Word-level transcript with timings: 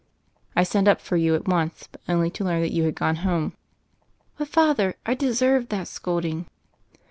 I 0.55 0.63
sent 0.63 0.87
up 0.87 0.99
for 0.99 1.15
you 1.15 1.35
at 1.35 1.47
once, 1.47 1.87
only 2.09 2.31
to 2.31 2.43
learn 2.43 2.63
that 2.63 2.71
you 2.71 2.85
had 2.85 2.95
gone 2.95 3.17
home." 3.17 3.53
"But, 4.35 4.47
Father, 4.47 4.95
I 5.05 5.13
deserved 5.13 5.69
that 5.69 5.87
scolding." 5.87 6.47